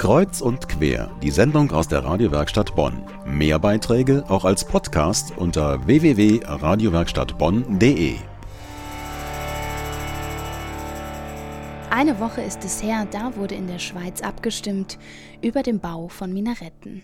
Kreuz 0.00 0.40
und 0.40 0.66
quer, 0.66 1.10
die 1.22 1.30
Sendung 1.30 1.70
aus 1.72 1.86
der 1.86 2.02
Radiowerkstatt 2.02 2.74
Bonn. 2.74 3.02
Mehr 3.26 3.58
Beiträge 3.58 4.24
auch 4.28 4.46
als 4.46 4.64
Podcast 4.64 5.36
unter 5.36 5.86
www.radiowerkstattbonn.de. 5.86 8.14
Eine 11.90 12.18
Woche 12.18 12.40
ist 12.40 12.64
es 12.64 12.82
her, 12.82 13.06
da 13.10 13.36
wurde 13.36 13.56
in 13.56 13.66
der 13.66 13.78
Schweiz 13.78 14.22
abgestimmt 14.22 14.98
über 15.42 15.62
den 15.62 15.80
Bau 15.80 16.08
von 16.08 16.32
Minaretten. 16.32 17.02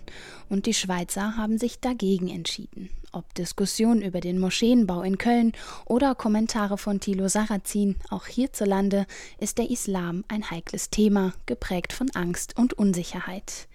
Und 0.49 0.65
die 0.65 0.73
Schweizer 0.73 1.37
haben 1.37 1.59
sich 1.59 1.81
dagegen 1.81 2.29
entschieden. 2.29 2.89
Ob 3.17 3.35
Diskussionen 3.35 4.03
über 4.03 4.21
den 4.21 4.39
Moscheenbau 4.39 5.01
in 5.01 5.17
Köln 5.17 5.53
oder 5.87 6.15
Kommentare 6.15 6.77
von 6.77 7.01
Thilo 7.01 7.29
Sarrazin, 7.29 7.97
auch 8.11 8.27
hierzulande 8.27 9.07
ist 9.39 9.57
der 9.57 9.71
Islam 9.71 10.23
ein 10.29 10.51
heikles 10.51 10.91
Thema, 10.91 11.33
geprägt 11.47 11.95
von 11.95 12.11
Angst 12.11 12.59
und 12.59 12.75
Unsicherheit. 12.75 13.69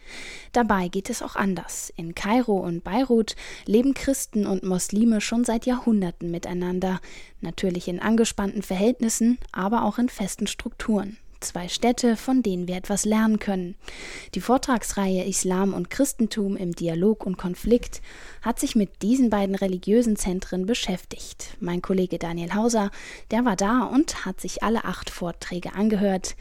Dabei 0.52 0.90
geht 0.90 1.10
es 1.10 1.24
auch 1.24 1.36
anders. 1.36 1.92
In 1.96 2.14
Kairo 2.14 2.60
und 2.60 2.84
Beirut 2.84 3.36
leben 3.66 3.96
Christen 3.96 4.46
und 4.46 4.62
Muslime 4.62 5.22
schon 5.22 5.44
seit 5.44 5.66
Jahrhunderten 5.66 6.30
miteinander, 6.30 7.02
natürlich 7.40 7.88
in 7.88 8.00
angespannten 8.00 8.62
Verhältnissen, 8.62 9.40
aber 9.52 9.86
auch 9.86 9.98
in 9.98 10.10
festen 10.10 10.46
Strukturen 10.46 11.18
zwei 11.42 11.68
Städte, 11.68 12.16
von 12.16 12.44
denen 12.44 12.68
wir 12.68 12.76
etwas 12.76 13.06
lernen 13.06 13.40
können. 13.40 13.76
Die 14.36 14.42
Vortragsreihe 14.42 15.26
Islam 15.26 15.74
und 15.74 15.90
Christentum 15.90 16.56
im 16.56 16.74
Dialog 16.74 17.26
und 17.26 17.38
Konflikt 17.38 18.02
hat 18.42 18.60
sich 18.60 18.76
mit 18.76 19.02
diesen 19.02 19.30
beiden 19.30 19.56
religiösen 19.56 20.16
Zentren 20.16 20.66
beschäftigt. 20.66 21.58
Mein 21.60 21.82
Kollege 21.82 22.18
Daniel 22.18 22.54
Hauser, 22.54 22.92
der 23.32 23.46
war 23.46 23.56
da 23.56 23.84
und 23.84 24.26
hat 24.26 24.40
sich 24.40 24.64
alle 24.64 24.86
acht 24.86 25.10
Vorträge 25.10 25.74
angehört. 25.74 26.36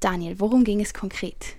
Daniel, 0.00 0.40
worum 0.40 0.64
ging 0.64 0.80
es 0.80 0.94
konkret? 0.94 1.56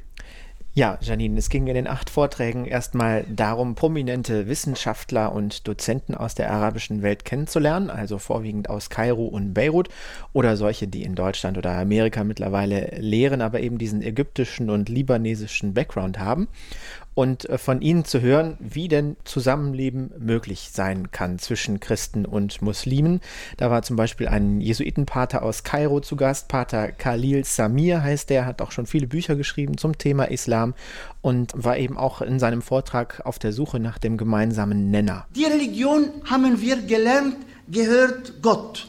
Ja, 0.79 0.97
Janine, 1.01 1.38
es 1.38 1.49
ging 1.49 1.67
in 1.67 1.73
den 1.73 1.88
acht 1.89 2.09
Vorträgen 2.09 2.63
erstmal 2.63 3.25
darum, 3.27 3.75
prominente 3.75 4.47
Wissenschaftler 4.47 5.33
und 5.33 5.67
Dozenten 5.67 6.16
aus 6.16 6.35
der 6.35 6.49
arabischen 6.53 7.02
Welt 7.02 7.25
kennenzulernen, 7.25 7.89
also 7.89 8.17
vorwiegend 8.17 8.69
aus 8.69 8.89
Kairo 8.89 9.25
und 9.25 9.53
Beirut 9.53 9.89
oder 10.31 10.55
solche, 10.55 10.88
die 10.88 11.03
in 11.03 11.16
Deutschland 11.16 11.57
oder 11.57 11.72
Amerika 11.73 12.23
mittlerweile 12.23 12.95
lehren, 12.97 13.41
aber 13.41 13.59
eben 13.59 13.77
diesen 13.77 14.02
ägyptischen 14.02 14.69
und 14.69 14.88
libanesischen 14.88 15.73
Background 15.73 16.17
haben 16.17 16.47
und 17.13 17.49
äh, 17.49 17.57
von 17.57 17.81
ihnen 17.81 18.05
zu 18.05 18.21
hören, 18.21 18.57
wie 18.59 18.88
denn 18.88 19.17
Zusammenleben 19.23 20.11
möglich 20.17 20.69
sein 20.71 21.11
kann 21.11 21.39
zwischen 21.39 21.79
Christen 21.79 22.25
und 22.25 22.61
Muslimen. 22.61 23.19
Da 23.57 23.69
war 23.69 23.81
zum 23.81 23.95
Beispiel 23.95 24.27
ein 24.27 24.61
Jesuitenpater 24.61 25.43
aus 25.43 25.63
Kairo 25.63 25.99
zu 25.99 26.16
Gast, 26.16 26.47
Pater 26.47 26.91
Khalil 26.91 27.43
Samir 27.45 28.03
heißt 28.03 28.29
der, 28.29 28.45
hat 28.45 28.61
auch 28.61 28.71
schon 28.71 28.85
viele 28.85 29.07
Bücher 29.07 29.35
geschrieben 29.35 29.77
zum 29.77 29.97
Thema 29.97 30.25
Islam 30.25 30.73
und 31.21 31.51
war 31.55 31.77
eben 31.77 31.97
auch 31.97 32.21
in 32.21 32.39
seinem 32.39 32.61
Vortrag 32.61 33.21
auf 33.25 33.39
der 33.39 33.53
Suche 33.53 33.79
nach 33.79 33.97
dem 33.97 34.17
gemeinsamen 34.17 34.89
Nenner. 34.91 35.25
Die 35.35 35.45
Religion 35.45 36.11
haben 36.25 36.61
wir 36.61 36.77
gelernt, 36.77 37.35
gehört 37.67 38.41
Gott 38.41 38.88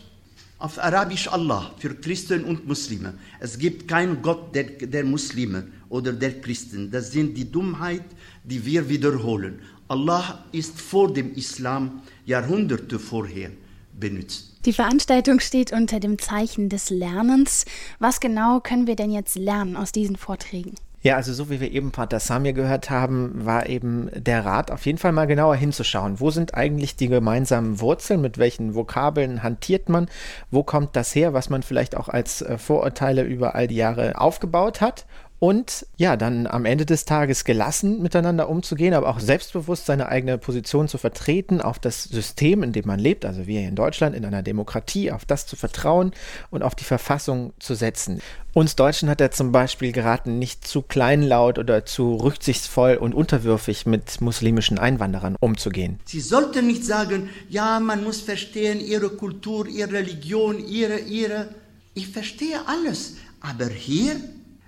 auf 0.61 0.79
Arabisch 0.79 1.27
Allah 1.27 1.73
für 1.79 1.95
Christen 1.95 2.45
und 2.45 2.69
Muslime. 2.69 3.15
Es 3.41 3.59
gibt 3.59 3.89
keinen 3.89 4.23
Gott 4.23 4.55
der, 4.55 4.65
der 4.65 5.05
Muslime 5.05 5.67
oder 5.89 6.13
der 6.13 6.41
Christen. 6.41 6.91
Das 6.91 7.11
sind 7.11 7.37
die 7.37 7.51
Dummheit, 7.51 8.05
die 8.45 8.65
wir 8.65 8.89
wiederholen. 8.89 9.61
Allah 9.89 10.45
ist 10.53 10.81
vor 10.81 11.13
dem 11.13 11.35
Islam 11.35 12.03
Jahrhunderte 12.27 12.99
vorher 12.99 13.51
benutzt. 13.99 14.59
Die 14.67 14.75
Veranstaltung 14.75 15.41
steht 15.41 15.73
unter 15.73 15.99
dem 15.99 16.19
Zeichen 16.19 16.69
des 16.69 16.91
Lernens. 16.91 17.65
Was 17.99 18.21
genau 18.21 18.61
können 18.61 18.87
wir 18.87 18.97
denn 18.97 19.11
jetzt 19.11 19.37
lernen 19.37 19.77
aus 19.77 19.91
diesen 19.91 20.17
Vorträgen? 20.17 20.75
Ja, 21.03 21.17
also 21.17 21.33
so 21.33 21.49
wie 21.49 21.61
wir 21.61 21.73
eben 21.73 21.93
Pater 21.93 22.21
Samir 22.21 22.53
gehört 22.53 22.91
haben, 22.91 23.47
war 23.47 23.67
eben 23.69 24.11
der 24.15 24.45
Rat 24.45 24.71
auf 24.71 24.85
jeden 24.85 24.99
Fall 24.99 25.13
mal 25.13 25.27
genauer 25.27 25.57
hinzuschauen. 25.57 26.21
Wo 26.21 26.31
sind 26.31 26.55
eigentlich 26.55 26.95
die 26.95 27.09
gemeinsamen 27.09 27.81
Wurzeln? 27.81 28.21
Mit 28.21 28.37
welchen 28.37 28.75
Vokabeln 28.75 29.43
hantiert 29.43 29.89
man? 29.89 30.11
Wo 30.51 30.63
kommt 30.63 30.97
das 30.97 31.15
her, 31.15 31.33
was 31.33 31.49
man 31.49 31.63
vielleicht 31.63 31.97
auch 31.97 32.09
als 32.11 32.43
äh, 32.43 32.59
Vorurteile 32.59 33.23
über 33.23 33.55
all 33.55 33.67
die 33.67 33.77
Jahre 33.77 34.21
aufgebaut 34.21 34.83
hat? 34.83 35.07
Und 35.41 35.87
ja, 35.97 36.19
dann 36.19 36.47
am 36.47 36.67
Ende 36.67 36.85
des 36.85 37.07
Tages 37.07 37.45
gelassen 37.45 38.03
miteinander 38.03 38.51
umzugehen, 38.51 38.93
aber 38.93 39.09
auch 39.09 39.21
selbstbewusst 39.21 39.87
seine 39.87 40.11
eigene 40.11 40.37
Position 40.37 40.87
zu 40.87 40.99
vertreten, 40.99 41.63
auf 41.63 41.79
das 41.79 42.05
System, 42.05 42.63
in 42.63 42.73
dem 42.73 42.87
man 42.87 43.01
lebt, 43.01 43.25
also 43.25 43.47
wir 43.47 43.61
hier 43.61 43.69
in 43.71 43.75
Deutschland, 43.75 44.15
in 44.15 44.27
einer 44.27 44.43
Demokratie, 44.43 45.11
auf 45.11 45.25
das 45.25 45.47
zu 45.47 45.57
vertrauen 45.57 46.13
und 46.51 46.63
auf 46.63 46.75
die 46.75 46.85
Verfassung 46.85 47.55
zu 47.59 47.75
setzen. 47.75 48.21
Uns 48.53 48.77
Deutschen 48.77 49.09
hat 49.09 49.23
er 49.23 49.31
zum 49.31 49.51
Beispiel 49.51 49.93
geraten, 49.93 50.39
nicht 50.39 50.67
zu 50.67 50.83
kleinlaut 50.83 51.59
oder 51.59 51.87
zu 51.87 52.17
rücksichtsvoll 52.17 52.97
und 52.97 53.15
unterwürfig 53.15 53.87
mit 53.87 54.21
muslimischen 54.21 54.79
Einwanderern 54.79 55.37
umzugehen. 55.41 56.01
Sie 56.05 56.21
sollten 56.21 56.67
nicht 56.67 56.85
sagen, 56.85 57.31
ja, 57.49 57.81
man 57.81 58.05
muss 58.05 58.21
verstehen 58.21 58.79
ihre 58.79 59.09
Kultur, 59.09 59.67
ihre 59.67 59.93
Religion, 59.93 60.59
ihre, 60.59 60.99
ihre. 60.99 61.49
Ich 61.95 62.09
verstehe 62.09 62.61
alles, 62.67 63.15
aber 63.41 63.67
hier 63.67 64.17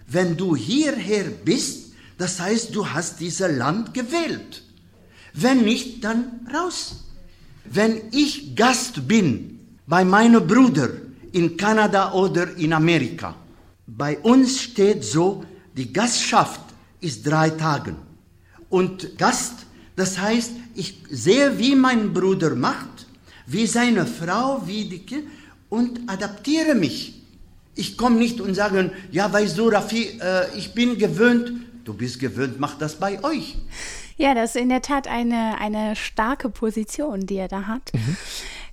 wenn 0.06 0.36
du 0.36 0.56
hierher 0.56 1.24
bist, 1.44 1.92
das 2.18 2.40
heißt, 2.40 2.74
du 2.74 2.88
hast 2.88 3.20
dieses 3.20 3.56
Land 3.56 3.94
gewählt. 3.94 4.62
Wenn 5.34 5.64
nicht, 5.64 6.04
dann 6.04 6.46
raus. 6.52 7.04
Wenn 7.64 8.00
ich 8.10 8.54
Gast 8.54 9.08
bin 9.08 9.58
bei 9.86 10.04
meinem 10.04 10.46
Bruder 10.46 10.90
in 11.32 11.56
Kanada 11.56 12.12
oder 12.12 12.56
in 12.56 12.72
Amerika, 12.72 13.34
bei 13.86 14.18
uns 14.18 14.60
steht 14.60 15.04
so, 15.04 15.44
die 15.76 15.92
Gastschaft 15.92 16.60
ist 17.00 17.26
drei 17.26 17.50
Tage. 17.50 17.96
Und 18.68 19.18
Gast, 19.18 19.66
das 19.96 20.18
heißt, 20.18 20.52
ich 20.74 21.02
sehe, 21.10 21.58
wie 21.58 21.74
mein 21.74 22.12
Bruder 22.12 22.54
macht, 22.54 23.06
wie 23.46 23.66
seine 23.66 24.06
Frau, 24.06 24.62
wie 24.66 24.84
die 24.84 25.00
Kinder, 25.00 25.28
und 25.68 26.00
adaptiere 26.06 26.74
mich. 26.74 27.21
Ich 27.74 27.96
komme 27.96 28.16
nicht 28.16 28.40
und 28.40 28.54
sage, 28.54 28.92
ja, 29.10 29.32
weißt 29.32 29.56
du, 29.56 29.68
Rafi, 29.68 30.18
äh, 30.20 30.56
ich 30.56 30.74
bin 30.74 30.98
gewöhnt. 30.98 31.52
Du 31.84 31.94
bist 31.94 32.20
gewöhnt, 32.20 32.60
mach 32.60 32.78
das 32.78 32.96
bei 32.96 33.22
euch. 33.24 33.56
Ja, 34.16 34.34
das 34.34 34.54
ist 34.54 34.60
in 34.60 34.68
der 34.68 34.82
Tat 34.82 35.08
eine, 35.08 35.58
eine 35.58 35.96
starke 35.96 36.48
Position, 36.48 37.26
die 37.26 37.36
er 37.36 37.48
da 37.48 37.66
hat. 37.66 37.92
Mhm. 37.92 38.16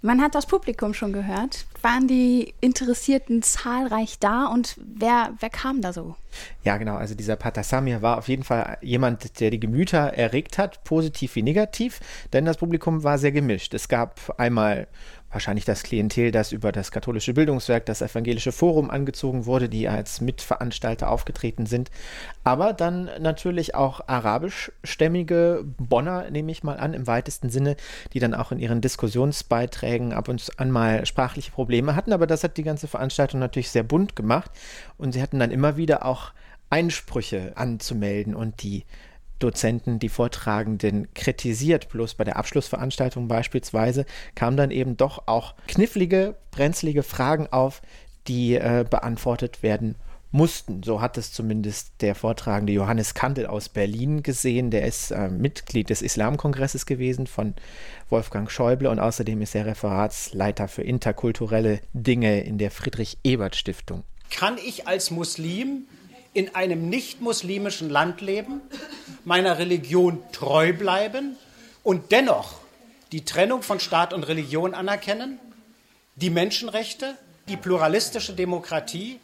Man 0.01 0.21
hat 0.21 0.35
das 0.35 0.45
Publikum 0.45 0.93
schon 0.93 1.11
gehört. 1.11 1.65
Waren 1.81 2.07
die 2.07 2.53
Interessierten 2.61 3.41
zahlreich 3.41 4.19
da 4.19 4.45
und 4.45 4.75
wer, 4.77 5.33
wer 5.39 5.49
kam 5.49 5.81
da 5.81 5.91
so? 5.91 6.15
Ja, 6.63 6.77
genau. 6.77 6.95
Also 6.95 7.15
dieser 7.15 7.35
Pater 7.35 7.63
Samir 7.63 8.01
war 8.01 8.17
auf 8.17 8.27
jeden 8.27 8.43
Fall 8.43 8.77
jemand, 8.81 9.39
der 9.39 9.49
die 9.49 9.59
Gemüter 9.59 10.13
erregt 10.13 10.57
hat, 10.57 10.83
positiv 10.83 11.35
wie 11.35 11.43
negativ, 11.43 11.99
denn 12.33 12.45
das 12.45 12.57
Publikum 12.57 13.03
war 13.03 13.17
sehr 13.17 13.31
gemischt. 13.31 13.73
Es 13.73 13.87
gab 13.87 14.33
einmal 14.39 14.87
wahrscheinlich 15.31 15.65
das 15.65 15.83
Klientel, 15.83 16.31
das 16.31 16.51
über 16.51 16.71
das 16.71 16.91
katholische 16.91 17.33
Bildungswerk, 17.33 17.85
das 17.85 18.01
evangelische 18.01 18.51
Forum 18.51 18.89
angezogen 18.89 19.45
wurde, 19.45 19.69
die 19.69 19.87
als 19.87 20.21
Mitveranstalter 20.21 21.09
aufgetreten 21.09 21.65
sind. 21.65 21.91
Aber 22.43 22.73
dann 22.73 23.09
natürlich 23.19 23.75
auch 23.75 24.01
arabischstämmige 24.07 25.65
Bonner, 25.77 26.29
nehme 26.31 26.51
ich 26.51 26.63
mal 26.63 26.77
an, 26.77 26.93
im 26.93 27.07
weitesten 27.07 27.49
Sinne, 27.49 27.75
die 28.13 28.19
dann 28.19 28.33
auch 28.33 28.51
in 28.51 28.59
ihren 28.59 28.81
Diskussionsbeiträgen 28.81 30.13
ab 30.13 30.27
und 30.29 30.49
an 30.57 30.71
mal 30.71 31.05
sprachliche 31.05 31.51
Probleme 31.51 31.95
hatten. 31.95 32.13
Aber 32.13 32.27
das 32.27 32.43
hat 32.43 32.57
die 32.57 32.63
ganze 32.63 32.87
Veranstaltung 32.87 33.39
natürlich 33.39 33.69
sehr 33.69 33.83
bunt 33.83 34.15
gemacht. 34.15 34.51
Und 34.97 35.13
sie 35.13 35.21
hatten 35.21 35.39
dann 35.39 35.51
immer 35.51 35.77
wieder 35.77 36.05
auch 36.05 36.28
Einsprüche 36.69 37.53
anzumelden 37.55 38.35
und 38.35 38.63
die 38.63 38.85
Dozenten, 39.39 39.99
die 39.99 40.09
Vortragenden 40.09 41.07
kritisiert. 41.13 41.89
Bloß 41.89 42.15
bei 42.15 42.25
der 42.25 42.35
Abschlussveranstaltung 42.35 43.27
beispielsweise 43.27 44.05
kamen 44.35 44.57
dann 44.57 44.71
eben 44.71 44.97
doch 44.97 45.23
auch 45.27 45.55
knifflige, 45.67 46.35
brenzlige 46.51 47.03
Fragen 47.03 47.47
auf, 47.47 47.81
die 48.27 48.55
äh, 48.55 48.85
beantwortet 48.89 49.63
werden 49.63 49.95
mussten. 50.31 50.83
So 50.83 51.01
hat 51.01 51.17
es 51.17 51.31
zumindest 51.31 51.93
der 52.01 52.13
Vortragende 52.13 52.73
Johannes 52.73 53.13
Kandel 53.13 53.47
aus 53.47 53.69
Berlin 53.69 54.21
gesehen. 54.21 54.69
Der 54.69 54.85
ist 54.85 55.11
äh, 55.11 55.29
Mitglied 55.29 55.89
des 55.89 56.01
Islamkongresses 56.01 56.85
gewesen 56.85 57.25
von 57.25 57.55
Wolfgang 58.09 58.51
Schäuble 58.51 58.89
und 58.89 58.99
außerdem 58.99 59.41
ist 59.41 59.55
er 59.55 59.65
Referatsleiter 59.65 60.67
für 60.67 60.83
interkulturelle 60.83 61.79
Dinge 61.93 62.41
in 62.41 62.57
der 62.57 62.71
Friedrich-Ebert-Stiftung. 62.71 64.03
Kann 64.29 64.57
ich 64.63 64.87
als 64.87 65.09
Muslim 65.09 65.87
in 66.33 66.55
einem 66.55 66.89
nicht-muslimischen 66.89 67.89
Land 67.89 68.21
leben, 68.21 68.61
meiner 69.25 69.57
Religion 69.57 70.21
treu 70.31 70.73
bleiben 70.73 71.35
und 71.83 72.11
dennoch 72.11 72.55
die 73.11 73.25
Trennung 73.25 73.63
von 73.63 73.79
Staat 73.79 74.13
und 74.13 74.23
Religion 74.23 74.73
anerkennen, 74.73 75.39
die 76.15 76.29
Menschenrechte, 76.29 77.15
die 77.47 77.57
pluralistische 77.57 78.33
Demokratie? 78.33 79.19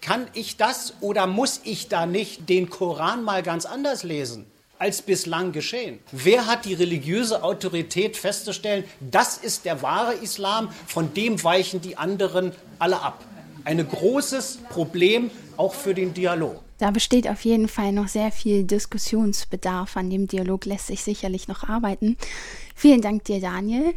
Kann 0.00 0.26
ich 0.34 0.56
das 0.56 0.94
oder 1.00 1.26
muss 1.26 1.60
ich 1.64 1.88
da 1.88 2.06
nicht 2.06 2.48
den 2.48 2.70
Koran 2.70 3.24
mal 3.24 3.42
ganz 3.42 3.66
anders 3.66 4.02
lesen? 4.02 4.46
als 4.78 5.02
bislang 5.02 5.52
geschehen. 5.52 6.00
Wer 6.12 6.46
hat 6.46 6.64
die 6.64 6.74
religiöse 6.74 7.42
Autorität 7.42 8.16
festzustellen, 8.16 8.84
das 9.00 9.38
ist 9.38 9.64
der 9.64 9.82
wahre 9.82 10.14
Islam, 10.14 10.68
von 10.86 11.14
dem 11.14 11.42
weichen 11.42 11.80
die 11.80 11.96
anderen 11.96 12.52
alle 12.78 13.00
ab? 13.00 13.24
Ein 13.64 13.86
großes 13.88 14.58
Problem 14.68 15.30
auch 15.56 15.74
für 15.74 15.94
den 15.94 16.14
Dialog. 16.14 16.62
Da 16.78 16.90
besteht 16.90 17.26
auf 17.26 17.42
jeden 17.44 17.68
Fall 17.68 17.92
noch 17.92 18.08
sehr 18.08 18.30
viel 18.30 18.64
Diskussionsbedarf. 18.64 19.96
An 19.96 20.10
dem 20.10 20.26
Dialog 20.26 20.66
lässt 20.66 20.88
sich 20.88 21.02
sicherlich 21.02 21.48
noch 21.48 21.66
arbeiten. 21.66 22.18
Vielen 22.74 23.00
Dank 23.00 23.24
dir, 23.24 23.40
Daniel. 23.40 23.94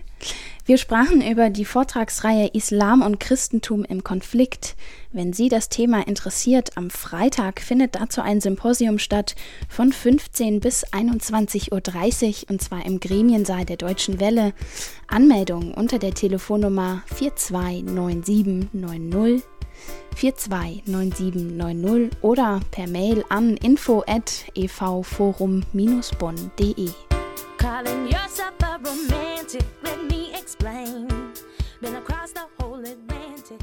Wir 0.65 0.77
sprachen 0.77 1.21
über 1.21 1.49
die 1.49 1.65
Vortragsreihe 1.65 2.51
Islam 2.53 3.01
und 3.01 3.19
Christentum 3.19 3.83
im 3.83 4.05
Konflikt. 4.05 4.77
Wenn 5.11 5.33
Sie 5.33 5.49
das 5.49 5.67
Thema 5.67 6.07
interessiert, 6.07 6.77
am 6.77 6.89
Freitag 6.89 7.59
findet 7.59 7.95
dazu 7.95 8.21
ein 8.21 8.39
Symposium 8.39 8.99
statt 8.99 9.35
von 9.67 9.91
15 9.91 10.61
bis 10.61 10.85
21.30 10.85 12.43
Uhr 12.43 12.51
und 12.51 12.61
zwar 12.61 12.85
im 12.85 13.01
Gremiensaal 13.01 13.65
der 13.65 13.77
Deutschen 13.77 14.21
Welle. 14.21 14.53
Anmeldung 15.07 15.73
unter 15.73 15.99
der 15.99 16.13
Telefonnummer 16.13 17.03
429790 17.07 19.58
429790 20.15 22.09
oder 22.21 22.59
per 22.71 22.87
Mail 22.87 23.23
an 23.29 23.57
info 23.57 24.01
at 24.07 24.45
evforum-bonn.de. 24.55 26.89
Calling 27.57 28.07
yourself 28.07 28.53
a 28.63 28.79
romantic, 28.83 29.63
let 29.83 30.03
me 30.09 30.31
explain. 30.33 31.07
Been 31.81 31.95
across 31.95 32.31
the 32.33 32.47
whole 32.57 32.79
Atlantic. 32.79 33.59